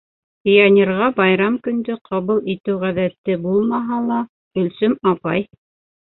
Пионерға 0.47 1.09
байрам 1.17 1.57
көндө 1.67 1.97
ҡабул 2.09 2.39
итеү 2.53 2.77
ғәҙәте 2.83 3.35
булмаһа 3.43 3.99
ла, 4.07 4.17
Гөлсөм 4.59 4.97
апай: 5.13 5.45